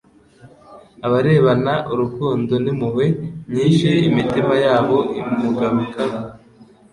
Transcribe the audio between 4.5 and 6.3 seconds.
yabo imugarukaho